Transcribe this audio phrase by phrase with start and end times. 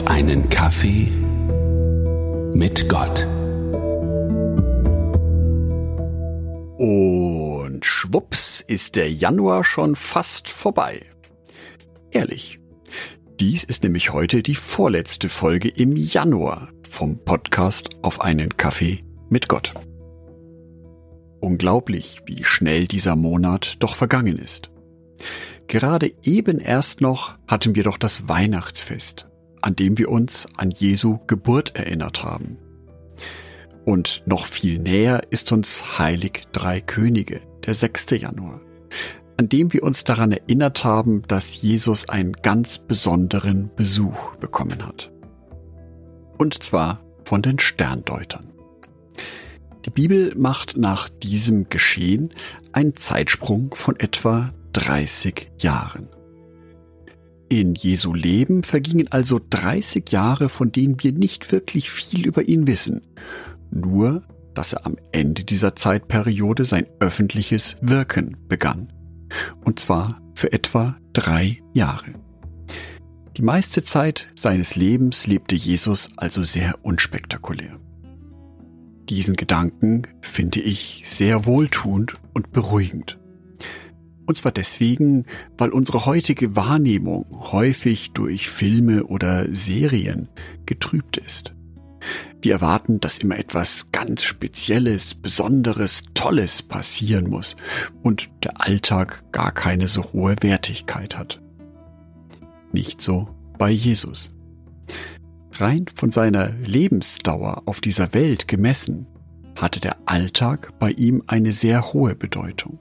[0.00, 1.12] Auf einen Kaffee
[2.54, 3.26] mit Gott.
[6.78, 11.02] Und schwupps ist der Januar schon fast vorbei.
[12.10, 12.58] Ehrlich.
[13.40, 19.48] Dies ist nämlich heute die vorletzte Folge im Januar vom Podcast Auf einen Kaffee mit
[19.48, 19.74] Gott.
[21.40, 24.70] Unglaublich, wie schnell dieser Monat doch vergangen ist.
[25.66, 29.29] Gerade eben erst noch hatten wir doch das Weihnachtsfest,
[29.62, 32.58] an dem wir uns an Jesu Geburt erinnert haben.
[33.84, 38.10] Und noch viel näher ist uns Heilig Drei Könige, der 6.
[38.10, 38.60] Januar,
[39.36, 45.10] an dem wir uns daran erinnert haben, dass Jesus einen ganz besonderen Besuch bekommen hat.
[46.38, 48.52] Und zwar von den Sterndeutern.
[49.86, 52.34] Die Bibel macht nach diesem Geschehen
[52.72, 56.08] einen Zeitsprung von etwa 30 Jahren.
[57.50, 62.68] In Jesu Leben vergingen also 30 Jahre, von denen wir nicht wirklich viel über ihn
[62.68, 63.02] wissen.
[63.72, 64.22] Nur,
[64.54, 68.92] dass er am Ende dieser Zeitperiode sein öffentliches Wirken begann.
[69.64, 72.14] Und zwar für etwa drei Jahre.
[73.36, 77.80] Die meiste Zeit seines Lebens lebte Jesus also sehr unspektakulär.
[79.08, 83.19] Diesen Gedanken finde ich sehr wohltuend und beruhigend.
[84.30, 85.24] Und zwar deswegen,
[85.58, 90.28] weil unsere heutige Wahrnehmung häufig durch Filme oder Serien
[90.66, 91.52] getrübt ist.
[92.40, 97.56] Wir erwarten, dass immer etwas ganz Spezielles, Besonderes, Tolles passieren muss
[98.04, 101.42] und der Alltag gar keine so hohe Wertigkeit hat.
[102.70, 104.32] Nicht so bei Jesus.
[105.54, 109.08] Rein von seiner Lebensdauer auf dieser Welt gemessen,
[109.56, 112.78] hatte der Alltag bei ihm eine sehr hohe Bedeutung.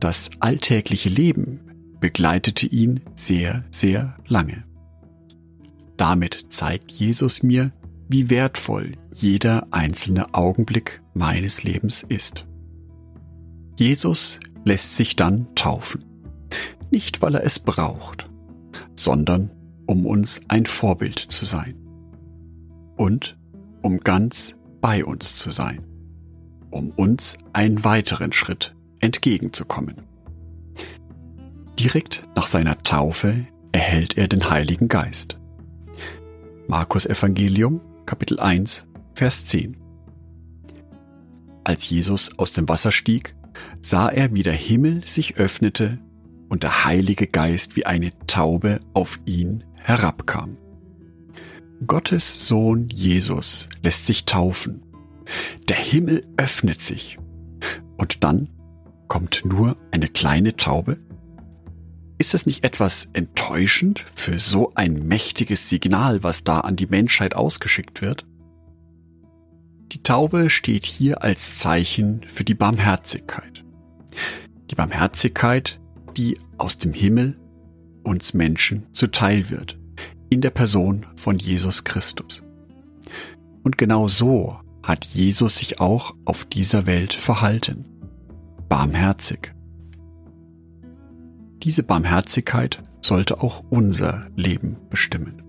[0.00, 1.60] Das alltägliche Leben
[2.00, 4.64] begleitete ihn sehr, sehr lange.
[5.96, 7.72] Damit zeigt Jesus mir,
[8.08, 12.46] wie wertvoll jeder einzelne Augenblick meines Lebens ist.
[13.78, 16.04] Jesus lässt sich dann taufen.
[16.90, 18.28] Nicht, weil er es braucht,
[18.94, 19.50] sondern
[19.86, 21.74] um uns ein Vorbild zu sein.
[22.96, 23.38] Und
[23.82, 25.84] um ganz bei uns zu sein.
[26.70, 30.02] Um uns einen weiteren Schritt entgegenzukommen.
[31.78, 35.38] Direkt nach seiner Taufe erhält er den Heiligen Geist.
[36.68, 39.76] Markus Evangelium, Kapitel 1, Vers 10.
[41.64, 43.34] Als Jesus aus dem Wasser stieg,
[43.80, 45.98] sah er, wie der Himmel sich öffnete
[46.48, 50.56] und der Heilige Geist wie eine Taube auf ihn herabkam.
[51.86, 54.82] Gottes Sohn Jesus lässt sich taufen.
[55.68, 57.18] Der Himmel öffnet sich.
[57.96, 58.48] Und dann
[59.16, 60.98] kommt nur eine kleine Taube?
[62.18, 67.34] Ist es nicht etwas enttäuschend für so ein mächtiges Signal, was da an die Menschheit
[67.34, 68.26] ausgeschickt wird?
[69.92, 73.64] Die Taube steht hier als Zeichen für die Barmherzigkeit.
[74.70, 75.80] Die Barmherzigkeit,
[76.14, 77.38] die aus dem Himmel
[78.02, 79.78] uns Menschen zuteil wird,
[80.28, 82.42] in der Person von Jesus Christus.
[83.62, 87.95] Und genau so hat Jesus sich auch auf dieser Welt verhalten
[88.68, 89.52] barmherzig.
[91.62, 95.42] Diese Barmherzigkeit sollte auch unser Leben bestimmen.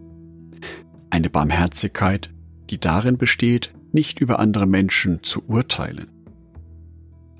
[1.09, 2.29] Eine Barmherzigkeit,
[2.69, 6.07] die darin besteht, nicht über andere Menschen zu urteilen.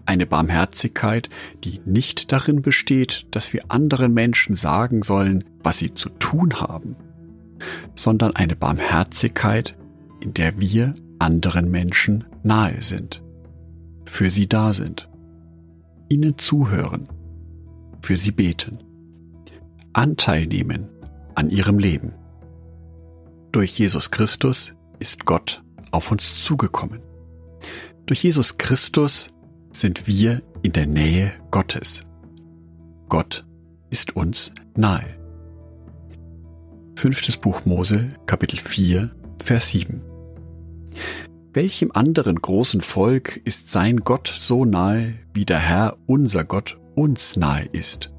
[0.05, 1.29] Eine Barmherzigkeit,
[1.63, 6.95] die nicht darin besteht, dass wir anderen Menschen sagen sollen, was sie zu tun haben,
[7.93, 9.77] sondern eine Barmherzigkeit,
[10.21, 13.21] in der wir anderen Menschen nahe sind,
[14.05, 15.09] für sie da sind
[16.09, 17.07] ihnen zuhören,
[18.01, 18.79] für sie beten,
[19.93, 20.87] Anteil nehmen
[21.35, 22.13] an ihrem Leben.
[23.51, 27.01] Durch Jesus Christus ist Gott auf uns zugekommen.
[28.05, 29.33] Durch Jesus Christus
[29.71, 32.03] sind wir in der Nähe Gottes.
[33.09, 33.45] Gott
[33.89, 35.17] ist uns nahe.
[36.95, 39.11] Fünftes Buch Mose, Kapitel 4,
[39.43, 40.01] Vers 7.
[41.57, 47.35] Welchem anderen großen Volk ist sein Gott so nahe, wie der Herr unser Gott uns
[47.35, 48.13] nahe ist,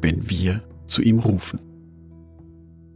[0.00, 1.58] wenn wir zu ihm rufen?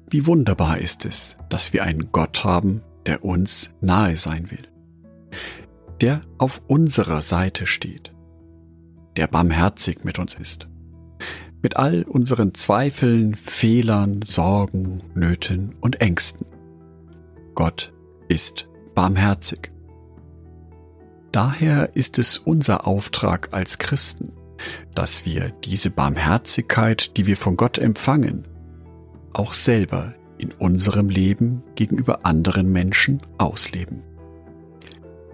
[0.08, 4.68] Wie wunderbar ist es, dass wir einen Gott haben, der uns nahe sein will,
[6.00, 8.14] der auf unserer Seite steht,
[9.16, 10.68] der barmherzig mit uns ist,
[11.60, 16.46] mit all unseren Zweifeln, Fehlern, Sorgen, Nöten und Ängsten.
[17.56, 17.92] Gott
[18.28, 19.72] ist barmherzig.
[21.38, 24.32] Daher ist es unser Auftrag als Christen,
[24.96, 28.48] dass wir diese Barmherzigkeit, die wir von Gott empfangen,
[29.34, 34.02] auch selber in unserem Leben gegenüber anderen Menschen ausleben.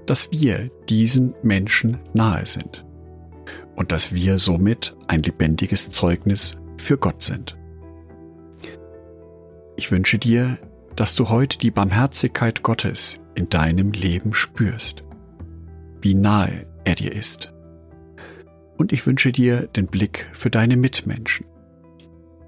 [0.04, 2.84] Dass wir diesen Menschen nahe sind
[3.74, 7.56] und dass wir somit ein lebendiges Zeugnis für Gott sind.
[9.76, 10.58] Ich wünsche dir,
[10.96, 15.02] dass du heute die Barmherzigkeit Gottes in deinem Leben spürst,
[16.04, 17.52] wie nahe er dir ist.
[18.76, 21.46] Und ich wünsche dir den Blick für deine Mitmenschen.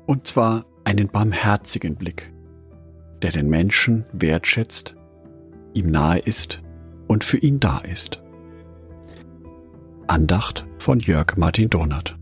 [0.05, 2.32] Und zwar einen barmherzigen Blick,
[3.23, 4.94] der den Menschen wertschätzt,
[5.73, 6.62] ihm nahe ist
[7.08, 8.23] und für ihn da ist.
[10.06, 12.17] Andacht von Jörg Martin Donat.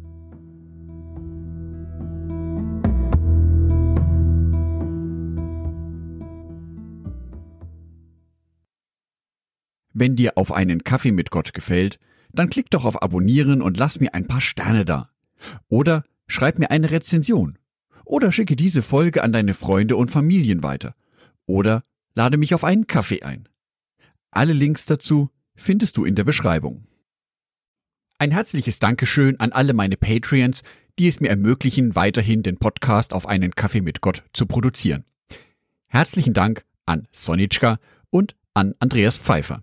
[9.94, 12.00] Wenn dir auf einen Kaffee mit Gott gefällt,
[12.32, 15.08] dann klick doch auf Abonnieren und lass mir ein paar Sterne da.
[15.68, 17.58] Oder schreib mir eine Rezension.
[18.04, 20.96] Oder schicke diese Folge an deine Freunde und Familien weiter.
[21.46, 23.48] Oder lade mich auf einen Kaffee ein.
[24.32, 26.88] Alle Links dazu findest du in der Beschreibung.
[28.18, 30.62] Ein herzliches Dankeschön an alle meine Patreons,
[30.98, 35.04] die es mir ermöglichen, weiterhin den Podcast auf einen Kaffee mit Gott zu produzieren.
[35.86, 37.78] Herzlichen Dank an Sonitschka
[38.10, 39.62] und an Andreas Pfeiffer.